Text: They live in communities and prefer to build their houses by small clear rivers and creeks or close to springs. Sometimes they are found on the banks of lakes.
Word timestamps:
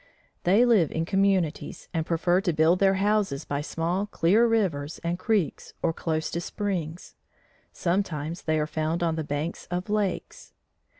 They 0.45 0.65
live 0.65 0.91
in 0.91 1.05
communities 1.05 1.87
and 1.93 2.07
prefer 2.07 2.41
to 2.41 2.53
build 2.53 2.79
their 2.79 2.95
houses 2.95 3.45
by 3.45 3.61
small 3.61 4.07
clear 4.07 4.47
rivers 4.47 4.97
and 5.03 5.19
creeks 5.19 5.73
or 5.83 5.93
close 5.93 6.31
to 6.31 6.41
springs. 6.41 7.13
Sometimes 7.71 8.41
they 8.41 8.59
are 8.59 8.65
found 8.65 9.03
on 9.03 9.13
the 9.15 9.23
banks 9.23 9.67
of 9.69 9.91
lakes. 9.91 10.53